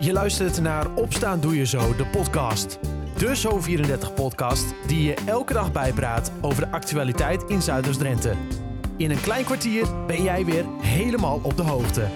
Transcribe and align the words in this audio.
Je 0.00 0.12
luistert 0.12 0.60
naar 0.60 0.94
Opstaan 0.94 1.40
Doe 1.40 1.56
Je 1.56 1.66
Zo, 1.66 1.96
de 1.96 2.06
podcast. 2.06 2.78
De 3.16 3.36
Zo34-podcast 3.36 4.64
die 4.86 5.02
je 5.02 5.14
elke 5.26 5.52
dag 5.52 5.72
bijpraat 5.72 6.32
over 6.40 6.64
de 6.64 6.70
actualiteit 6.70 7.42
in 7.42 7.62
Zuiders-Drenthe. 7.62 8.34
In 8.96 9.10
een 9.10 9.20
klein 9.20 9.44
kwartier 9.44 10.06
ben 10.06 10.22
jij 10.22 10.44
weer 10.44 10.64
helemaal 10.80 11.40
op 11.42 11.56
de 11.56 11.62
hoogte. 11.62 12.08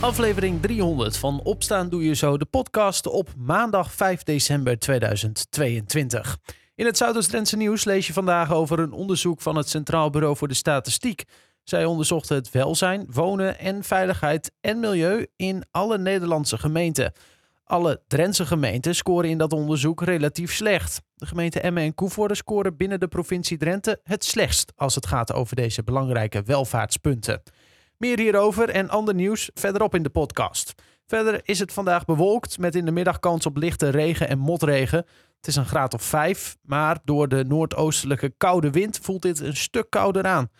Aflevering 0.00 0.62
300 0.62 1.16
van 1.16 1.40
Opstaan 1.42 1.88
Doe 1.88 2.04
Je 2.04 2.14
Zo, 2.14 2.38
de 2.38 2.44
podcast 2.44 3.06
op 3.06 3.28
maandag 3.36 3.92
5 3.92 4.22
december 4.22 4.78
2022. 4.78 6.38
In 6.74 6.86
het 6.86 6.96
Zuiders-Drentse 6.96 7.56
nieuws 7.56 7.84
lees 7.84 8.06
je 8.06 8.12
vandaag 8.12 8.52
over 8.52 8.78
een 8.78 8.92
onderzoek 8.92 9.40
van 9.40 9.56
het 9.56 9.68
Centraal 9.68 10.10
Bureau 10.10 10.36
voor 10.36 10.48
de 10.48 10.54
Statistiek. 10.54 11.24
Zij 11.70 11.84
onderzochten 11.84 12.36
het 12.36 12.50
welzijn, 12.50 13.06
wonen 13.10 13.58
en 13.58 13.82
veiligheid 13.84 14.52
en 14.60 14.80
milieu 14.80 15.26
in 15.36 15.64
alle 15.70 15.98
Nederlandse 15.98 16.58
gemeenten. 16.58 17.12
Alle 17.64 18.00
Drentse 18.06 18.46
gemeenten 18.46 18.94
scoren 18.94 19.30
in 19.30 19.38
dat 19.38 19.52
onderzoek 19.52 20.02
relatief 20.02 20.52
slecht. 20.52 21.02
De 21.14 21.26
gemeenten 21.26 21.62
Emmen 21.62 21.82
en 21.82 21.94
Koevoorde 21.94 22.34
scoren 22.34 22.76
binnen 22.76 23.00
de 23.00 23.08
provincie 23.08 23.58
Drenthe 23.58 24.00
het 24.02 24.24
slechtst 24.24 24.72
als 24.76 24.94
het 24.94 25.06
gaat 25.06 25.32
over 25.32 25.56
deze 25.56 25.82
belangrijke 25.82 26.42
welvaartspunten. 26.42 27.42
Meer 27.96 28.18
hierover 28.18 28.68
en 28.68 28.88
ander 28.88 29.14
nieuws 29.14 29.50
verderop 29.54 29.94
in 29.94 30.02
de 30.02 30.10
podcast. 30.10 30.74
Verder 31.06 31.40
is 31.44 31.58
het 31.58 31.72
vandaag 31.72 32.04
bewolkt 32.04 32.58
met 32.58 32.74
in 32.74 32.84
de 32.84 32.92
middag 32.92 33.18
kans 33.18 33.46
op 33.46 33.56
lichte 33.56 33.88
regen 33.88 34.28
en 34.28 34.38
motregen. 34.38 35.06
Het 35.36 35.46
is 35.46 35.56
een 35.56 35.66
graad 35.66 35.94
of 35.94 36.02
5, 36.02 36.56
maar 36.62 36.98
door 37.04 37.28
de 37.28 37.44
noordoostelijke 37.44 38.32
koude 38.36 38.70
wind 38.70 38.98
voelt 39.02 39.22
dit 39.22 39.40
een 39.40 39.56
stuk 39.56 39.90
kouder 39.90 40.24
aan. 40.24 40.50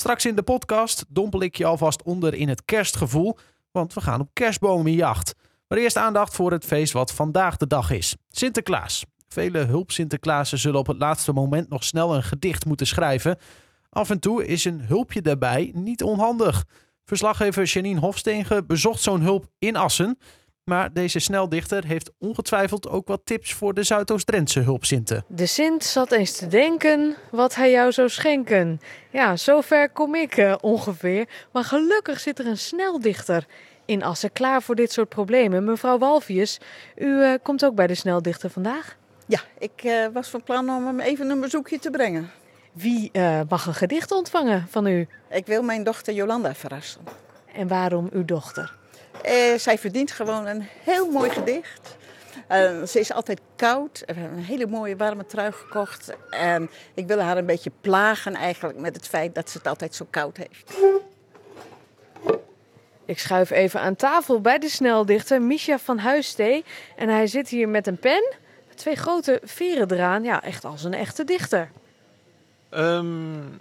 Straks 0.00 0.26
in 0.26 0.34
de 0.34 0.42
podcast 0.42 1.04
dompel 1.08 1.42
ik 1.42 1.56
je 1.56 1.64
alvast 1.64 2.02
onder 2.02 2.34
in 2.34 2.48
het 2.48 2.64
kerstgevoel, 2.64 3.38
want 3.70 3.94
we 3.94 4.00
gaan 4.00 4.20
op 4.20 4.30
kerstbomenjacht. 4.32 5.34
Maar 5.68 5.78
eerst 5.78 5.96
aandacht 5.96 6.34
voor 6.34 6.52
het 6.52 6.64
feest 6.64 6.92
wat 6.92 7.12
vandaag 7.12 7.56
de 7.56 7.66
dag 7.66 7.90
is. 7.90 8.16
Sinterklaas. 8.30 9.04
Vele 9.28 9.58
hulp 9.58 9.90
Sinterklaasen 9.90 10.58
zullen 10.58 10.78
op 10.78 10.86
het 10.86 10.98
laatste 10.98 11.32
moment 11.32 11.68
nog 11.68 11.84
snel 11.84 12.14
een 12.14 12.22
gedicht 12.22 12.64
moeten 12.64 12.86
schrijven. 12.86 13.38
Af 13.90 14.10
en 14.10 14.20
toe 14.20 14.46
is 14.46 14.64
een 14.64 14.80
hulpje 14.80 15.22
daarbij 15.22 15.70
niet 15.74 16.02
onhandig. 16.02 16.64
Verslaggever 17.04 17.64
Janine 17.64 18.00
Hofstegen 18.00 18.66
bezocht 18.66 19.02
zo'n 19.02 19.20
hulp 19.20 19.46
in 19.58 19.76
Assen. 19.76 20.18
Maar 20.70 20.92
deze 20.92 21.18
sneldichter 21.18 21.84
heeft 21.84 22.10
ongetwijfeld 22.18 22.88
ook 22.88 23.06
wat 23.06 23.20
tips 23.24 23.54
voor 23.54 23.74
de 23.74 23.82
Zuidoost-Drentse 23.82 24.60
hulpzinten. 24.60 25.24
De 25.28 25.46
Sint 25.46 25.84
zat 25.84 26.12
eens 26.12 26.36
te 26.36 26.46
denken 26.46 27.16
wat 27.30 27.54
hij 27.54 27.70
jou 27.70 27.92
zou 27.92 28.08
schenken. 28.08 28.80
Ja, 29.10 29.36
zover 29.36 29.90
kom 29.90 30.14
ik 30.14 30.36
uh, 30.36 30.54
ongeveer. 30.60 31.28
Maar 31.52 31.64
gelukkig 31.64 32.20
zit 32.20 32.38
er 32.38 32.46
een 32.46 32.58
sneldichter 32.58 33.46
in 33.84 34.02
Assen 34.02 34.32
klaar 34.32 34.62
voor 34.62 34.74
dit 34.74 34.92
soort 34.92 35.08
problemen. 35.08 35.64
Mevrouw 35.64 35.98
Walvius, 35.98 36.60
u 36.96 37.06
uh, 37.06 37.34
komt 37.42 37.64
ook 37.64 37.74
bij 37.74 37.86
de 37.86 37.94
sneldichter 37.94 38.50
vandaag? 38.50 38.96
Ja, 39.26 39.40
ik 39.58 39.84
uh, 39.84 40.06
was 40.12 40.28
van 40.28 40.42
plan 40.42 40.70
om 40.70 40.86
hem 40.86 41.00
even 41.00 41.30
een 41.30 41.40
bezoekje 41.40 41.78
te 41.78 41.90
brengen. 41.90 42.30
Wie 42.72 43.10
mag 43.48 43.66
een 43.66 43.74
gedicht 43.74 44.12
ontvangen 44.12 44.66
van 44.68 44.86
u? 44.86 45.08
Ik 45.30 45.46
wil 45.46 45.62
mijn 45.62 45.84
dochter 45.84 46.14
Jolanda 46.14 46.54
verrassen. 46.54 47.00
En 47.54 47.68
waarom 47.68 48.08
uw 48.12 48.24
dochter? 48.24 48.78
Uh, 49.26 49.58
zij 49.58 49.78
verdient 49.78 50.10
gewoon 50.10 50.46
een 50.46 50.66
heel 50.82 51.10
mooi 51.10 51.30
gedicht. 51.30 51.96
Uh, 52.50 52.82
ze 52.82 52.98
is 53.00 53.12
altijd 53.12 53.40
koud. 53.56 54.02
We 54.06 54.12
hebben 54.12 54.38
een 54.38 54.44
hele 54.44 54.66
mooie 54.66 54.96
warme 54.96 55.26
trui 55.26 55.52
gekocht. 55.52 56.12
En 56.30 56.70
ik 56.94 57.06
wil 57.06 57.18
haar 57.18 57.36
een 57.36 57.46
beetje 57.46 57.72
plagen 57.80 58.34
eigenlijk 58.34 58.78
met 58.78 58.96
het 58.96 59.08
feit 59.08 59.34
dat 59.34 59.50
ze 59.50 59.58
het 59.58 59.66
altijd 59.66 59.94
zo 59.94 60.06
koud 60.10 60.36
heeft. 60.36 60.72
Ik 63.04 63.18
schuif 63.18 63.50
even 63.50 63.80
aan 63.80 63.96
tafel 63.96 64.40
bij 64.40 64.58
de 64.58 64.68
sneldichter 64.68 65.42
Misha 65.42 65.78
van 65.78 65.98
Huistee. 65.98 66.64
En 66.96 67.08
hij 67.08 67.26
zit 67.26 67.48
hier 67.48 67.68
met 67.68 67.86
een 67.86 67.98
pen. 67.98 68.34
Twee 68.74 68.96
grote 68.96 69.40
veren 69.44 69.90
eraan. 69.90 70.22
Ja, 70.22 70.42
echt 70.42 70.64
als 70.64 70.84
een 70.84 70.94
echte 70.94 71.24
dichter. 71.24 71.70
Um, 72.70 73.60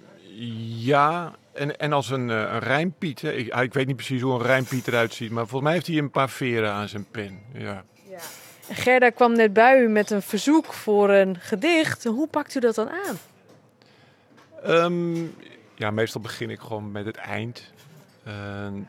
ja, 0.77 1.35
en, 1.59 1.79
en 1.79 1.93
als 1.93 2.09
een, 2.09 2.29
een 2.29 2.59
rijmpiet. 2.59 3.21
Hè. 3.21 3.31
Ik, 3.31 3.55
ik, 3.55 3.73
weet 3.73 3.87
niet 3.87 3.95
precies 3.95 4.21
hoe 4.21 4.33
een 4.33 4.45
rijmpiet 4.45 4.87
eruit 4.87 5.13
ziet, 5.13 5.31
maar 5.31 5.47
volgens 5.47 5.63
mij 5.63 5.73
heeft 5.73 5.87
hij 5.87 5.97
een 5.97 6.11
paar 6.11 6.29
veren 6.29 6.71
aan 6.71 6.87
zijn 6.87 7.05
pen. 7.11 7.39
Ja. 7.53 7.83
ja. 8.09 8.19
Gerda 8.71 9.09
kwam 9.09 9.35
net 9.35 9.53
bij 9.53 9.79
u 9.79 9.87
met 9.87 10.09
een 10.09 10.21
verzoek 10.21 10.73
voor 10.73 11.09
een 11.09 11.35
gedicht. 11.39 12.03
Hoe 12.03 12.27
pakt 12.27 12.55
u 12.55 12.59
dat 12.59 12.75
dan 12.75 12.89
aan? 12.89 13.17
Um, 14.67 15.35
ja, 15.75 15.91
meestal 15.91 16.21
begin 16.21 16.49
ik 16.49 16.59
gewoon 16.59 16.91
met 16.91 17.05
het 17.05 17.17
eind. 17.17 17.71
Uh, 18.27 18.33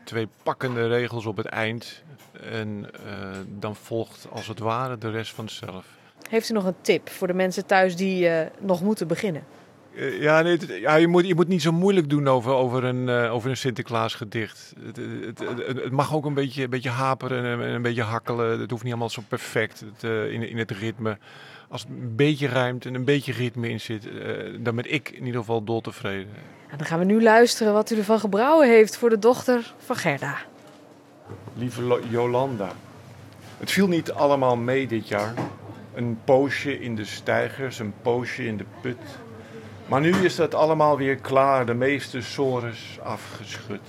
twee 0.03 0.27
pakkende 0.43 0.87
regels 0.87 1.25
op 1.25 1.37
het 1.37 1.45
eind. 1.45 2.01
En 2.41 2.89
uh, 3.05 3.37
dan 3.47 3.75
volgt 3.75 4.27
als 4.31 4.47
het 4.47 4.59
ware 4.59 4.97
de 4.97 5.09
rest 5.09 5.33
vanzelf. 5.33 5.85
Heeft 6.29 6.49
u 6.49 6.53
nog 6.53 6.65
een 6.65 6.81
tip 6.81 7.09
voor 7.09 7.27
de 7.27 7.33
mensen 7.33 7.65
thuis 7.65 7.95
die 7.95 8.29
uh, 8.29 8.41
nog 8.59 8.81
moeten 8.81 9.07
beginnen? 9.07 9.43
Ja, 9.95 10.41
nee, 10.41 10.57
het, 10.57 10.67
ja 10.67 10.95
je, 10.95 11.07
moet, 11.07 11.27
je 11.27 11.35
moet 11.35 11.47
niet 11.47 11.61
zo 11.61 11.71
moeilijk 11.71 12.09
doen 12.09 12.27
over, 12.27 12.51
over, 12.51 12.83
een, 12.83 13.07
uh, 13.07 13.33
over 13.33 13.49
een 13.49 13.57
Sinterklaas 13.57 14.15
gedicht. 14.15 14.73
Het, 14.85 14.97
het, 15.25 15.39
het, 15.39 15.83
het, 15.83 15.91
mag 15.91 16.13
ook 16.15 16.25
een 16.25 16.33
beetje, 16.33 16.63
een 16.63 16.69
beetje 16.69 16.89
haperen 16.89 17.45
en 17.45 17.59
een, 17.59 17.73
een 17.73 17.81
beetje 17.81 18.01
hakkelen. 18.01 18.59
Het 18.59 18.69
hoeft 18.69 18.83
niet 18.83 18.91
allemaal 18.91 19.09
zo 19.09 19.23
perfect 19.27 19.79
het, 19.79 20.03
uh, 20.03 20.31
in, 20.31 20.49
in 20.49 20.57
het 20.57 20.71
ritme. 20.71 21.17
Als 21.69 21.81
het 21.81 21.89
een 21.89 22.15
beetje 22.15 22.47
ruimt 22.47 22.85
en 22.85 22.93
een 22.93 23.03
beetje 23.03 23.33
ritme 23.33 23.69
in 23.69 23.79
zit, 23.79 24.05
uh, 24.05 24.57
dan 24.59 24.75
ben 24.75 24.93
ik 24.93 25.09
in 25.09 25.25
ieder 25.25 25.39
geval 25.39 25.63
dol 25.63 25.81
tevreden. 25.81 26.33
Nou, 26.65 26.77
dan 26.77 26.85
gaan 26.85 26.99
we 26.99 27.05
nu 27.05 27.21
luisteren 27.21 27.73
wat 27.73 27.91
u 27.91 27.97
ervan 27.97 28.19
gebrouwen 28.19 28.67
heeft 28.67 28.97
voor 28.97 29.09
de 29.09 29.19
dochter 29.19 29.73
van 29.77 29.95
Gerda. 29.95 30.37
Lieve 31.53 31.99
Jolanda, 32.09 32.71
het 33.57 33.71
viel 33.71 33.87
niet 33.87 34.11
allemaal 34.11 34.55
mee 34.55 34.87
dit 34.87 35.07
jaar. 35.07 35.33
Een 35.93 36.19
poosje 36.23 36.79
in 36.79 36.95
de 36.95 37.05
stijgers, 37.05 37.79
een 37.79 37.93
poosje 38.01 38.45
in 38.45 38.57
de 38.57 38.65
put. 38.81 39.19
Maar 39.91 40.01
nu 40.01 40.25
is 40.25 40.35
dat 40.35 40.53
allemaal 40.53 40.97
weer 40.97 41.15
klaar, 41.15 41.65
de 41.65 41.73
meeste 41.73 42.21
sores 42.21 42.99
afgeschud. 43.03 43.81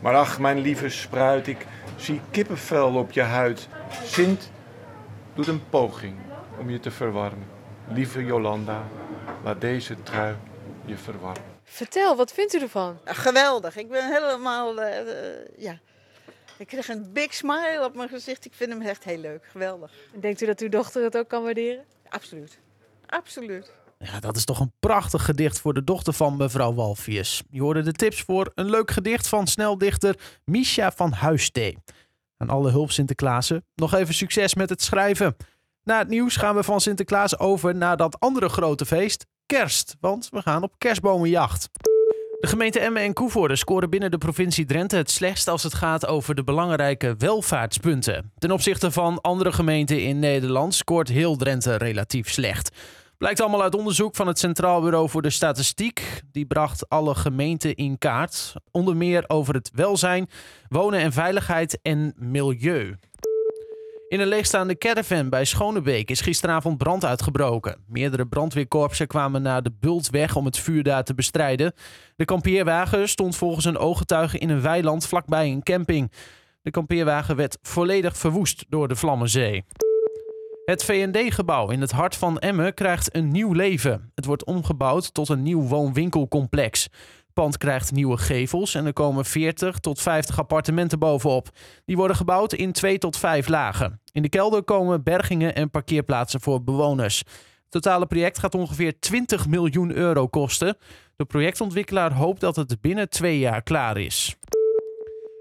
Maar 0.00 0.14
ach, 0.14 0.38
mijn 0.38 0.58
lieve 0.58 0.88
spruit, 0.88 1.46
ik 1.46 1.66
zie 1.96 2.20
kippenvel 2.30 2.94
op 2.94 3.10
je 3.10 3.22
huid. 3.22 3.68
Sint 4.04 4.50
doet 5.34 5.46
een 5.46 5.68
poging 5.68 6.16
om 6.58 6.70
je 6.70 6.80
te 6.80 6.90
verwarmen. 6.90 7.46
Lieve 7.88 8.24
Jolanda, 8.24 8.82
laat 9.44 9.60
deze 9.60 10.02
trui 10.02 10.36
je 10.84 10.96
verwarmen. 10.96 11.44
Vertel, 11.64 12.16
wat 12.16 12.32
vindt 12.32 12.54
u 12.54 12.60
ervan? 12.60 12.98
Geweldig, 13.04 13.76
ik 13.76 13.88
ben 13.88 14.12
helemaal, 14.12 14.78
uh, 14.78 14.86
uh, 14.86 15.12
ja... 15.56 15.78
Ik 16.56 16.66
kreeg 16.66 16.88
een 16.88 17.12
big 17.12 17.34
smile 17.34 17.84
op 17.84 17.94
mijn 17.94 18.08
gezicht. 18.08 18.44
Ik 18.44 18.54
vind 18.54 18.72
hem 18.72 18.82
echt 18.82 19.04
heel 19.04 19.18
leuk, 19.18 19.44
geweldig. 19.50 19.92
Denkt 20.12 20.40
u 20.40 20.46
dat 20.46 20.60
uw 20.60 20.68
dochter 20.68 21.02
het 21.02 21.16
ook 21.16 21.28
kan 21.28 21.42
waarderen? 21.42 21.84
Absoluut, 22.08 22.58
absoluut. 23.06 23.72
Ja, 24.04 24.20
dat 24.20 24.36
is 24.36 24.44
toch 24.44 24.60
een 24.60 24.72
prachtig 24.78 25.24
gedicht 25.24 25.60
voor 25.60 25.74
de 25.74 25.84
dochter 25.84 26.12
van 26.12 26.36
mevrouw 26.36 26.74
Walvius. 26.74 27.42
Je 27.50 27.60
hoorde 27.60 27.82
de 27.82 27.92
tips 27.92 28.20
voor 28.20 28.52
een 28.54 28.70
leuk 28.70 28.90
gedicht 28.90 29.28
van 29.28 29.46
sneldichter 29.46 30.16
Misha 30.44 30.92
van 30.92 31.12
Huistee. 31.12 31.78
Aan 32.36 32.50
alle 32.50 32.70
hulp 32.70 32.90
Sinterklaasen, 32.90 33.64
nog 33.74 33.94
even 33.94 34.14
succes 34.14 34.54
met 34.54 34.68
het 34.68 34.82
schrijven. 34.82 35.36
Na 35.84 35.98
het 35.98 36.08
nieuws 36.08 36.36
gaan 36.36 36.54
we 36.54 36.62
van 36.62 36.80
Sinterklaas 36.80 37.38
over 37.38 37.74
naar 37.74 37.96
dat 37.96 38.20
andere 38.20 38.48
grote 38.48 38.86
feest, 38.86 39.26
kerst. 39.46 39.96
Want 40.00 40.28
we 40.30 40.42
gaan 40.42 40.62
op 40.62 40.74
kerstbomenjacht. 40.78 41.68
De 42.40 42.46
gemeente 42.46 42.80
Emmen 42.80 43.02
en 43.02 43.12
Koevoorde 43.12 43.56
scoren 43.56 43.90
binnen 43.90 44.10
de 44.10 44.18
provincie 44.18 44.64
Drenthe 44.64 44.96
het 44.96 45.10
slechtst 45.10 45.48
als 45.48 45.62
het 45.62 45.74
gaat 45.74 46.06
over 46.06 46.34
de 46.34 46.44
belangrijke 46.44 47.14
welvaartspunten. 47.18 48.32
Ten 48.38 48.50
opzichte 48.50 48.90
van 48.90 49.20
andere 49.20 49.52
gemeenten 49.52 50.02
in 50.02 50.18
Nederland 50.18 50.74
scoort 50.74 51.08
heel 51.08 51.36
Drenthe 51.36 51.76
relatief 51.76 52.30
slecht. 52.30 52.70
Blijkt 53.20 53.40
allemaal 53.40 53.62
uit 53.62 53.74
onderzoek 53.74 54.16
van 54.16 54.26
het 54.26 54.38
Centraal 54.38 54.80
Bureau 54.80 55.08
voor 55.08 55.22
de 55.22 55.30
Statistiek. 55.30 56.22
Die 56.32 56.46
bracht 56.46 56.88
alle 56.88 57.14
gemeenten 57.14 57.74
in 57.74 57.98
kaart. 57.98 58.54
Onder 58.70 58.96
meer 58.96 59.24
over 59.26 59.54
het 59.54 59.70
welzijn, 59.74 60.28
wonen 60.68 61.00
en 61.00 61.12
veiligheid 61.12 61.78
en 61.82 62.14
milieu. 62.16 62.96
In 64.08 64.20
een 64.20 64.26
leegstaande 64.26 64.78
caravan 64.78 65.28
bij 65.28 65.44
Schonebeek 65.44 66.10
is 66.10 66.20
gisteravond 66.20 66.78
brand 66.78 67.04
uitgebroken. 67.04 67.84
Meerdere 67.86 68.26
brandweerkorpsen 68.26 69.06
kwamen 69.06 69.42
naar 69.42 69.62
de 69.62 69.72
Bultweg 69.80 70.36
om 70.36 70.44
het 70.44 70.58
vuur 70.58 70.82
daar 70.82 71.04
te 71.04 71.14
bestrijden. 71.14 71.72
De 72.16 72.24
kampeerwagen 72.24 73.08
stond 73.08 73.36
volgens 73.36 73.64
een 73.64 73.78
ooggetuige 73.78 74.38
in 74.38 74.50
een 74.50 74.62
weiland 74.62 75.06
vlakbij 75.06 75.50
een 75.50 75.62
camping. 75.62 76.12
De 76.62 76.70
kampeerwagen 76.70 77.36
werd 77.36 77.58
volledig 77.62 78.16
verwoest 78.16 78.64
door 78.68 78.88
de 78.88 78.96
Vlammenzee. 78.96 79.64
Het 80.70 80.84
VND-gebouw 80.84 81.70
in 81.70 81.80
het 81.80 81.90
hart 81.90 82.16
van 82.16 82.38
Emmen 82.38 82.74
krijgt 82.74 83.16
een 83.16 83.30
nieuw 83.30 83.52
leven. 83.52 84.10
Het 84.14 84.24
wordt 84.24 84.44
omgebouwd 84.44 85.14
tot 85.14 85.28
een 85.28 85.42
nieuw 85.42 85.62
woon-winkelcomplex. 85.62 86.82
Het 86.82 87.32
pand 87.34 87.58
krijgt 87.58 87.92
nieuwe 87.92 88.16
gevels 88.16 88.74
en 88.74 88.86
er 88.86 88.92
komen 88.92 89.24
40 89.24 89.78
tot 89.78 90.00
50 90.00 90.38
appartementen 90.38 90.98
bovenop. 90.98 91.48
Die 91.84 91.96
worden 91.96 92.16
gebouwd 92.16 92.52
in 92.52 92.72
2 92.72 92.98
tot 92.98 93.16
5 93.16 93.48
lagen. 93.48 94.00
In 94.12 94.22
de 94.22 94.28
kelder 94.28 94.62
komen 94.62 95.02
bergingen 95.02 95.54
en 95.54 95.70
parkeerplaatsen 95.70 96.40
voor 96.40 96.64
bewoners. 96.64 97.18
Het 97.18 97.70
totale 97.70 98.06
project 98.06 98.38
gaat 98.38 98.54
ongeveer 98.54 99.00
20 99.00 99.46
miljoen 99.46 99.92
euro 99.96 100.26
kosten. 100.26 100.76
De 101.16 101.24
projectontwikkelaar 101.24 102.12
hoopt 102.12 102.40
dat 102.40 102.56
het 102.56 102.80
binnen 102.80 103.08
twee 103.08 103.38
jaar 103.38 103.62
klaar 103.62 103.98
is. 103.98 104.36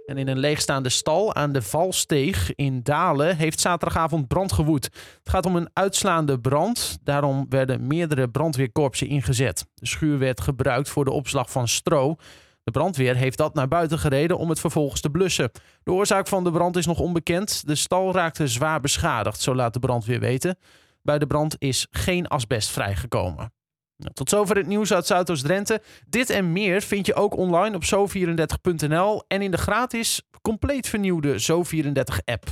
En 0.10 0.18
in 0.18 0.28
een 0.28 0.40
leegstaande 0.40 0.90
stal 0.90 1.36
aan 1.36 1.52
de 1.52 1.62
Valsteeg 1.62 2.56
in 2.56 2.84
Dalen 2.84 3.36
heeft 3.36 3.60
zaterdagavond 3.60 4.28
brand 4.28 4.52
gewoed. 4.52 4.84
Het 4.84 5.30
gaat 5.30 5.46
om 5.46 5.56
een 5.56 5.70
uitslaande 5.74 6.40
brand. 6.40 6.98
Daarom 7.04 7.46
werden 7.50 7.88
meerdere 7.88 8.30
brandweerkorpsen 8.30 9.08
ingezet. 9.08 9.66
De 9.74 9.88
schuur 9.88 10.20
werd 10.20 10.42
gebruikt 10.42 10.90
voor 10.90 11.06
de 11.06 11.12
opslag 11.12 11.52
van 11.52 11.68
stro. 11.68 12.16
De 12.64 12.72
brandweer 12.72 13.16
heeft 13.16 13.38
dat 13.38 13.54
naar 13.54 13.68
buiten 13.68 14.00
gereden 14.00 14.38
om 14.38 14.50
het 14.50 14.60
vervolgens 14.60 15.02
te 15.02 15.10
blussen. 15.10 15.52
De 15.84 15.92
oorzaak 15.92 16.28
van 16.28 16.44
de 16.44 16.52
brand 16.52 16.76
is 16.76 16.86
nog 16.86 17.00
onbekend. 17.00 17.68
De 17.68 17.76
stal 17.76 18.14
raakte 18.14 18.48
zwaar 18.48 18.80
beschadigd, 18.80 19.42
zo 19.42 19.56
laat 19.56 19.74
de 19.74 19.80
brandweer 19.80 20.20
weten. 20.20 20.58
Bij 21.02 21.20
de 21.20 21.28
brand 21.28 21.56
is 21.58 21.88
geen 21.92 22.28
asbest 22.28 22.70
vrijgekomen. 22.70 23.59
Nou, 24.00 24.14
tot 24.14 24.30
zover 24.30 24.56
het 24.56 24.68
nieuws 24.68 24.94
uit 24.94 25.06
Zuidoost-Drenthe. 25.06 25.82
Dit 26.08 26.30
en 26.30 26.52
meer 26.52 26.82
vind 26.82 27.06
je 27.06 27.14
ook 27.14 27.38
online 27.38 27.76
op 27.76 27.84
zo34.nl 27.84 29.24
en 29.28 29.42
in 29.42 29.52
de 29.52 29.58
gratis, 29.58 30.22
compleet 30.42 30.88
vernieuwde 30.88 31.42
Zo34-app. 31.42 32.46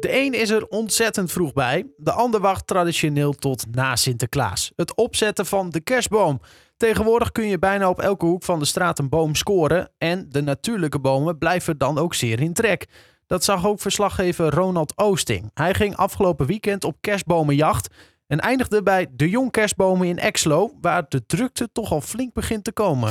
De 0.00 0.18
een 0.20 0.32
is 0.32 0.50
er 0.50 0.66
ontzettend 0.66 1.32
vroeg 1.32 1.52
bij, 1.52 1.86
de 1.96 2.12
ander 2.12 2.40
wacht 2.40 2.66
traditioneel 2.66 3.32
tot 3.32 3.64
na 3.70 3.96
Sinterklaas. 3.96 4.72
Het 4.76 4.94
opzetten 4.94 5.46
van 5.46 5.70
de 5.70 5.80
kerstboom. 5.80 6.40
Tegenwoordig 6.76 7.32
kun 7.32 7.48
je 7.48 7.58
bijna 7.58 7.88
op 7.88 8.00
elke 8.00 8.26
hoek 8.26 8.42
van 8.42 8.58
de 8.58 8.64
straat 8.64 8.98
een 8.98 9.08
boom 9.08 9.34
scoren 9.34 9.90
en 9.98 10.26
de 10.28 10.42
natuurlijke 10.42 10.98
bomen 10.98 11.38
blijven 11.38 11.78
dan 11.78 11.98
ook 11.98 12.14
zeer 12.14 12.40
in 12.40 12.52
trek. 12.52 12.86
Dat 13.26 13.44
zag 13.44 13.66
ook 13.66 13.80
verslaggever 13.80 14.50
Ronald 14.50 14.98
Oosting. 14.98 15.50
Hij 15.54 15.74
ging 15.74 15.96
afgelopen 15.96 16.46
weekend 16.46 16.84
op 16.84 16.96
kerstbomenjacht 17.00 17.94
en 18.26 18.40
eindigde 18.40 18.82
bij 18.82 19.06
de 19.10 19.28
Jong 19.30 19.50
Kerstbomen 19.50 20.08
in 20.08 20.18
Exlo, 20.18 20.70
waar 20.80 21.04
de 21.08 21.26
drukte 21.26 21.68
toch 21.72 21.92
al 21.92 22.00
flink 22.00 22.32
begint 22.32 22.64
te 22.64 22.72
komen. 22.72 23.08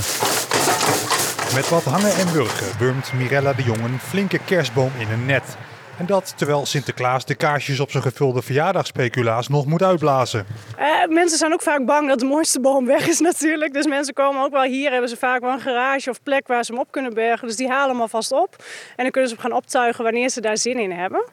Met 1.54 1.70
wat 1.70 1.84
hangen 1.84 2.16
en 2.16 2.32
wurgen 2.32 2.78
wurmt 2.78 3.14
Mirella 3.14 3.54
de 3.54 3.64
Jong 3.64 3.84
een 3.84 4.00
flinke 4.00 4.40
kerstboom 4.46 4.92
in 4.98 5.10
een 5.10 5.26
net. 5.26 5.58
En 5.98 6.06
dat 6.06 6.34
terwijl 6.38 6.66
Sinterklaas 6.66 7.26
de 7.26 7.36
kaarsjes 7.36 7.80
op 7.80 7.92
zijn 7.92 8.04
gevulde 8.04 8.42
verjaardagspeculaas 8.42 9.48
nog 9.48 9.66
moet 9.66 9.84
uitblazen. 9.84 10.46
Uh, 10.80 11.08
mensen 11.10 11.38
zijn 11.38 11.54
ook 11.54 11.62
vaak 11.62 11.86
bang 11.86 12.08
dat 12.08 12.20
de 12.20 12.26
mooiste 12.26 12.60
boom 12.60 12.86
weg 12.86 13.08
is 13.08 13.20
natuurlijk. 13.30 13.74
Dus 13.74 13.86
mensen 13.86 14.14
komen 14.14 14.44
ook 14.44 14.52
wel 14.52 14.64
hier, 14.64 14.92
hebben 14.92 15.10
ze 15.10 15.18
vaak 15.18 15.42
wel 15.42 15.52
een 15.52 15.60
garage 15.60 16.10
of 16.10 16.24
plek 16.24 16.48
waar 16.48 16.64
ze 16.64 16.72
hem 16.72 16.82
op 16.82 16.92
kunnen 16.92 17.14
bergen. 17.14 17.48
Dus 17.48 17.56
die 17.56 17.70
halen 17.70 17.90
hem 17.90 18.02
alvast 18.02 18.32
op. 18.32 18.56
En 18.96 19.04
dan 19.04 19.12
kunnen 19.12 19.30
ze 19.30 19.36
hem 19.36 19.44
gaan 19.44 19.58
optuigen 19.58 20.04
wanneer 20.04 20.30
ze 20.30 20.42
daar 20.42 20.58
zin 20.58 20.80
in 20.80 20.92
hebben. 20.92 21.24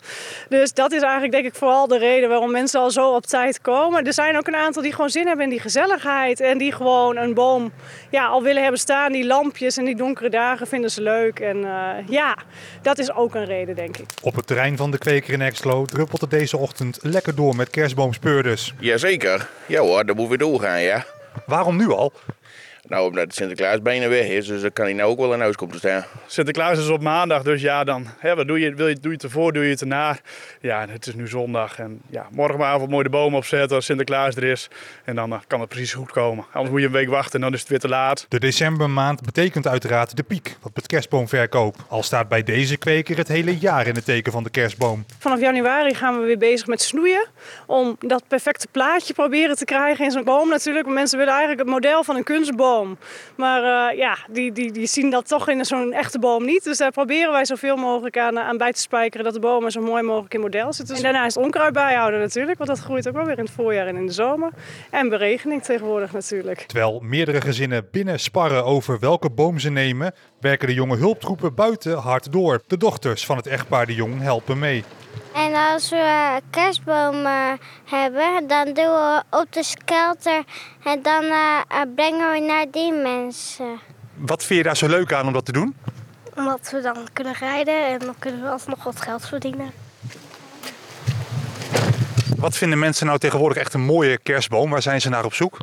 Dus 0.49 0.73
dat 0.73 0.93
is 0.93 1.03
eigenlijk 1.03 1.33
denk 1.33 1.45
ik 1.45 1.55
vooral 1.55 1.87
de 1.87 1.99
reden 1.99 2.29
waarom 2.29 2.51
mensen 2.51 2.81
al 2.81 2.91
zo 2.91 3.15
op 3.15 3.27
tijd 3.27 3.61
komen. 3.61 4.07
Er 4.07 4.13
zijn 4.13 4.37
ook 4.37 4.47
een 4.47 4.57
aantal 4.57 4.83
die 4.83 4.93
gewoon 4.93 5.11
zin 5.11 5.27
hebben 5.27 5.45
in 5.45 5.51
die 5.51 5.61
gezelligheid. 5.61 6.41
En 6.41 6.59
die 6.59 6.73
gewoon 6.73 7.17
een 7.17 7.35
boom 7.35 7.73
ja, 8.11 8.27
al 8.27 8.43
willen 8.43 8.63
hebben 8.63 8.81
staan. 8.81 9.13
Die 9.13 9.27
lampjes 9.27 9.77
en 9.77 9.85
die 9.85 9.97
donkere 9.97 10.29
dagen 10.29 10.67
vinden 10.67 10.91
ze 10.91 11.03
leuk. 11.03 11.41
En 11.41 11.57
uh, 11.57 11.89
ja, 12.09 12.37
dat 12.83 12.99
is 12.99 13.13
ook 13.13 13.35
een 13.35 13.45
reden 13.45 13.75
denk 13.75 13.97
ik. 13.97 14.07
Op 14.23 14.35
het 14.35 14.51
terrein 14.53 14.77
van 14.77 14.91
de 14.91 14.99
kweker 14.99 15.33
in 15.33 15.41
Exlo 15.41 15.85
druppelt 15.85 16.21
het 16.21 16.31
deze 16.31 16.57
ochtend 16.57 16.99
lekker 17.03 17.35
door 17.35 17.57
met 17.57 17.71
kerstboomspeurders. 17.71 18.75
Jazeker. 18.79 19.49
Ja 19.67 19.81
hoor, 19.81 20.07
dat 20.07 20.17
moeten 20.17 20.39
we 20.39 20.45
doorgaan, 20.45 20.83
ja. 20.83 21.05
Waarom 21.47 21.77
nu 21.77 21.91
al? 21.91 22.13
Nou, 22.89 23.09
omdat 23.09 23.29
de 23.29 23.35
Sinterklaas 23.35 23.83
bijna 23.83 24.09
weg 24.09 24.27
is, 24.27 24.47
dus 24.47 24.61
dan 24.61 24.73
kan 24.73 24.85
hij 24.85 24.95
nou 24.95 25.11
ook 25.11 25.19
wel 25.19 25.35
in 25.35 25.41
huis 25.41 25.57
komen 25.57 25.75
te 25.75 25.81
staan. 25.81 26.05
Sinterklaas 26.27 26.79
is 26.79 26.89
op 26.89 27.01
maandag, 27.01 27.43
dus 27.43 27.63
ja, 27.63 27.85
dan 27.85 28.07
hè, 28.19 28.35
wat 28.35 28.47
doe 28.47 28.61
je, 28.61 28.75
wil 28.75 28.89
je, 28.89 28.95
doe 28.95 29.11
je 29.11 29.17
het 29.17 29.23
ervoor, 29.23 29.53
doe 29.53 29.65
je 29.65 29.71
het 29.71 29.81
erna. 29.81 30.19
Ja, 30.61 30.87
het 30.89 31.07
is 31.07 31.15
nu 31.15 31.29
zondag 31.29 31.79
en 31.79 32.01
ja, 32.11 32.27
morgenavond 32.31 32.91
mooi 32.91 33.03
de 33.03 33.11
boom 33.11 33.35
opzetten 33.35 33.77
als 33.77 33.85
Sinterklaas 33.85 34.37
er 34.37 34.45
is. 34.45 34.69
En 35.05 35.15
dan 35.15 35.33
uh, 35.33 35.39
kan 35.47 35.61
het 35.61 35.69
precies 35.69 35.95
goed 35.95 36.11
komen. 36.11 36.45
Anders 36.53 36.71
moet 36.71 36.81
je 36.81 36.87
een 36.87 36.93
week 36.93 37.09
wachten 37.09 37.35
en 37.35 37.41
dan 37.41 37.53
is 37.53 37.61
het 37.61 37.69
weer 37.69 37.79
te 37.79 37.89
laat. 37.89 38.27
De 38.29 38.41
decembermaand 38.41 39.23
betekent 39.23 39.67
uiteraard 39.67 40.17
de 40.17 40.23
piek 40.23 40.57
wat 40.61 40.73
het 40.75 40.87
kerstboomverkoop. 40.87 41.77
Al 41.89 42.03
staat 42.03 42.29
bij 42.29 42.43
deze 42.43 42.77
kweker 42.77 43.17
het 43.17 43.29
hele 43.29 43.59
jaar 43.59 43.87
in 43.87 43.95
het 43.95 44.05
teken 44.05 44.33
van 44.33 44.43
de 44.43 44.51
kerstboom. 44.51 45.05
Vanaf 45.19 45.41
januari 45.41 45.95
gaan 45.95 46.21
we 46.21 46.27
weer 46.27 46.39
bezig 46.39 46.67
met 46.67 46.83
snoeien. 46.83 47.27
Om 47.67 47.97
dat 47.99 48.23
perfecte 48.29 48.67
plaatje 48.71 49.15
proberen 49.15 49.57
te 49.57 49.65
krijgen 49.65 50.05
in 50.05 50.11
zo'n 50.11 50.25
boom 50.25 50.49
natuurlijk. 50.49 50.87
Mensen 50.87 51.19
willen 51.19 51.33
eigenlijk 51.33 51.63
het 51.63 51.71
model 51.71 52.05
van 52.05 52.17
een 52.17 52.25
kunstboom. 52.25 52.72
Maar 53.37 53.91
uh, 53.93 53.99
ja, 53.99 54.17
die, 54.29 54.53
die, 54.53 54.73
die 54.73 54.87
zien 54.87 55.11
dat 55.11 55.29
toch 55.29 55.49
in 55.49 55.65
zo'n 55.65 55.93
echte 55.93 56.19
boom 56.19 56.45
niet. 56.45 56.65
Dus 56.65 56.79
daar 56.79 56.91
proberen 56.91 57.33
wij 57.33 57.45
zoveel 57.45 57.77
mogelijk 57.77 58.19
aan, 58.19 58.39
aan 58.39 58.57
bij 58.57 58.73
te 58.73 58.81
spijkeren 58.81 59.25
dat 59.25 59.35
de 59.35 59.41
bomen 59.41 59.71
zo 59.71 59.81
mooi 59.81 60.03
mogelijk 60.03 60.35
in 60.35 60.41
model 60.41 60.73
zitten. 60.73 60.97
En 60.97 61.03
daarna 61.03 61.27
is 61.27 61.35
het 61.35 61.45
onkruid 61.45 61.73
bijhouden 61.73 62.21
natuurlijk, 62.21 62.59
want 62.59 62.71
dat 62.71 62.79
groeit 62.79 63.09
ook 63.09 63.15
wel 63.15 63.25
weer 63.25 63.39
in 63.39 63.45
het 63.45 63.55
voorjaar 63.55 63.87
en 63.87 63.97
in 63.97 64.07
de 64.07 64.13
zomer. 64.13 64.51
En 64.91 65.09
beregening 65.09 65.63
tegenwoordig 65.63 66.13
natuurlijk. 66.13 66.59
Terwijl 66.61 67.01
meerdere 67.03 67.41
gezinnen 67.41 67.89
binnen 67.91 68.21
sparren 68.21 68.65
over 68.65 68.99
welke 68.99 69.31
boom 69.31 69.59
ze 69.59 69.71
nemen, 69.71 70.15
werken 70.41 70.69
de 70.69 70.75
jonge 70.75 70.97
hulptroepen 70.97 71.55
buiten 71.55 71.97
hard 71.99 72.33
door. 72.33 72.63
De 72.67 72.77
dochters 72.77 73.27
van 73.27 73.37
het 73.37 73.47
echtpaar 73.47 73.87
de 73.87 73.95
Jong 73.95 74.21
helpen 74.21 74.59
mee. 74.59 74.85
En 75.35 75.55
als 75.55 75.91
we 75.91 76.41
kerstbomen 76.51 77.59
hebben, 77.85 78.47
dan 78.47 78.65
doen 78.65 78.75
we 78.75 79.23
op 79.31 79.47
de 79.51 79.63
skelter 79.63 80.45
en 80.85 81.03
dan 81.03 81.25
uh, 81.25 81.61
brengen 81.95 82.33
we 82.33 82.39
naar 82.39 82.67
die 82.71 82.93
mensen. 82.93 83.81
Wat 84.15 84.45
vind 84.45 84.59
je 84.59 84.65
daar 84.65 84.77
zo 84.77 84.89
leuk 84.89 85.13
aan 85.13 85.27
om 85.27 85.33
dat 85.33 85.45
te 85.45 85.53
doen? 85.53 85.77
Omdat 86.37 86.71
we 86.71 86.81
dan 86.81 87.09
kunnen 87.13 87.35
rijden 87.35 87.87
en 87.87 87.99
dan 87.99 88.15
kunnen 88.19 88.43
we 88.43 88.49
alsnog 88.49 88.85
wat 88.85 89.01
geld 89.01 89.27
verdienen. 89.27 89.73
Wat 92.37 92.57
vinden 92.57 92.79
mensen 92.79 93.07
nou 93.07 93.19
tegenwoordig 93.19 93.59
echt 93.59 93.75
een 93.75 93.85
mooie 93.85 94.19
kerstboom? 94.19 94.71
Waar 94.71 94.83
zijn 94.83 95.01
ze 95.01 95.09
naar 95.09 95.25
op 95.25 95.35
zoek? 95.35 95.59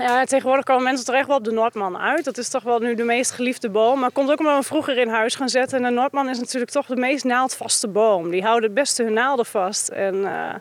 Ja, 0.00 0.24
tegenwoordig 0.24 0.64
komen 0.64 0.82
mensen 0.82 1.06
toch 1.06 1.14
echt 1.14 1.26
wel 1.26 1.36
op 1.36 1.44
de 1.44 1.50
Noordman 1.50 1.98
uit. 1.98 2.24
Dat 2.24 2.38
is 2.38 2.48
toch 2.48 2.62
wel 2.62 2.78
nu 2.78 2.94
de 2.94 3.02
meest 3.02 3.30
geliefde 3.30 3.70
boom. 3.70 4.00
Maar 4.00 4.10
komt 4.10 4.30
ook 4.30 4.38
omdat 4.38 4.58
we 4.58 4.64
vroeger 4.64 4.98
in 4.98 5.08
huis 5.08 5.34
gaan 5.34 5.48
zetten. 5.48 5.78
En 5.78 5.84
de 5.84 5.90
Noordman 5.90 6.28
is 6.28 6.38
natuurlijk 6.38 6.70
toch 6.70 6.86
de 6.86 6.96
meest 6.96 7.24
naaldvaste 7.24 7.88
boom. 7.88 8.30
Die 8.30 8.42
houden 8.42 8.64
het 8.64 8.74
beste 8.74 9.02
hun 9.02 9.12
naalden 9.12 9.46
vast. 9.46 9.88
En 9.88 10.14
uh, 10.14 10.54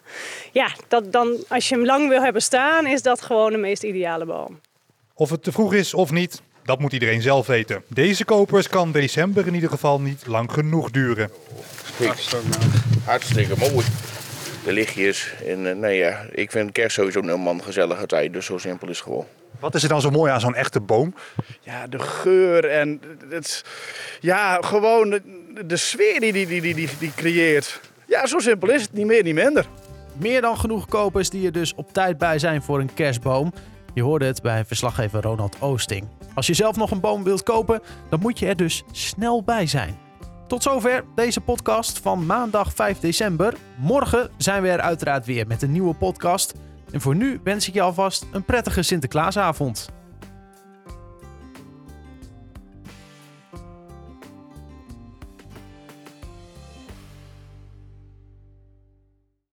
ja, 0.51 0.67
dat 0.87 1.11
dan, 1.11 1.37
als 1.47 1.69
je 1.69 1.75
hem 1.75 1.85
lang 1.85 2.09
wil 2.09 2.21
hebben 2.21 2.41
staan, 2.41 2.85
is 2.85 3.01
dat 3.01 3.21
gewoon 3.21 3.51
de 3.51 3.57
meest 3.57 3.83
ideale 3.83 4.25
boom. 4.25 4.59
Of 5.13 5.29
het 5.29 5.43
te 5.43 5.51
vroeg 5.51 5.73
is 5.73 5.93
of 5.93 6.11
niet, 6.11 6.41
dat 6.63 6.79
moet 6.79 6.93
iedereen 6.93 7.21
zelf 7.21 7.47
weten. 7.47 7.83
Deze 7.87 8.25
kopers 8.25 8.69
kan 8.69 8.91
december 8.91 9.47
in 9.47 9.53
ieder 9.53 9.69
geval 9.69 10.01
niet 10.01 10.27
lang 10.27 10.51
genoeg 10.51 10.91
duren. 10.91 11.31
Hartstikke 13.05 13.53
mooi 13.57 13.85
de 14.63 14.73
lichtjes. 14.73 15.33
En 15.45 15.65
uh, 15.65 15.75
nee, 15.75 15.97
ja, 15.97 16.25
ik 16.31 16.51
vind 16.51 16.71
kerst 16.71 16.95
sowieso 16.95 17.19
een 17.19 17.39
man 17.39 17.63
gezellige 17.63 18.05
tijd. 18.05 18.33
Dus 18.33 18.45
zo 18.45 18.57
simpel 18.57 18.87
is 18.89 18.97
het 18.97 19.05
gewoon. 19.05 19.25
Wat 19.59 19.75
is 19.75 19.83
er 19.83 19.89
dan 19.89 20.01
zo 20.01 20.09
mooi 20.09 20.31
aan 20.31 20.39
zo'n 20.39 20.55
echte 20.55 20.79
boom? 20.79 21.15
Ja, 21.59 21.87
de 21.87 21.99
geur 21.99 22.65
en 22.65 23.01
het, 23.29 23.65
ja, 24.19 24.57
gewoon 24.61 25.09
de, 25.09 25.21
de 25.65 25.77
sfeer 25.77 26.19
die 26.19 26.33
die, 26.33 26.47
die, 26.47 26.61
die, 26.61 26.73
die, 26.75 26.89
die 26.99 27.11
creëert. 27.15 27.79
Ja, 28.07 28.25
zo 28.27 28.39
simpel 28.39 28.69
is 28.69 28.81
het. 28.81 28.93
Niet 28.93 29.05
meer, 29.05 29.23
niet 29.23 29.33
minder. 29.33 29.65
Meer 30.13 30.41
dan 30.41 30.57
genoeg 30.57 30.85
kopers 30.85 31.29
die 31.29 31.45
er 31.45 31.51
dus 31.51 31.73
op 31.75 31.93
tijd 31.93 32.17
bij 32.17 32.39
zijn 32.39 32.61
voor 32.61 32.79
een 32.79 32.93
kerstboom. 32.93 33.53
Je 33.93 34.01
hoorde 34.01 34.25
het 34.25 34.41
bij 34.41 34.65
verslaggever 34.65 35.21
Ronald 35.21 35.55
Oosting. 35.59 36.07
Als 36.33 36.47
je 36.47 36.53
zelf 36.53 36.75
nog 36.75 36.91
een 36.91 36.99
boom 36.99 37.23
wilt 37.23 37.43
kopen, 37.43 37.81
dan 38.09 38.19
moet 38.19 38.39
je 38.39 38.47
er 38.47 38.55
dus 38.55 38.83
snel 38.91 39.43
bij 39.43 39.67
zijn. 39.67 40.08
Tot 40.49 40.63
zover 40.63 41.03
deze 41.15 41.41
podcast 41.41 41.99
van 41.99 42.25
maandag 42.25 42.73
5 42.73 42.99
december. 42.99 43.53
Morgen 43.75 44.29
zijn 44.37 44.61
we 44.61 44.69
er 44.69 44.79
uiteraard 44.79 45.25
weer 45.25 45.47
met 45.47 45.61
een 45.61 45.71
nieuwe 45.71 45.93
podcast. 45.93 46.53
En 46.91 47.01
voor 47.01 47.15
nu 47.15 47.39
wens 47.43 47.67
ik 47.67 47.73
je 47.73 47.81
alvast 47.81 48.25
een 48.31 48.43
prettige 48.43 48.81
Sinterklaasavond. 48.81 49.98